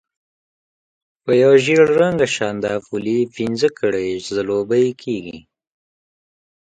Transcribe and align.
په 1.23 1.31
یو 1.43 1.53
ژېړ 1.63 1.85
رنګه 2.01 2.27
شانداپولي 2.35 3.19
پنځه 3.35 3.67
کړۍ 3.79 4.09
ځلوبۍ 4.33 4.87
کېږي. 5.01 5.39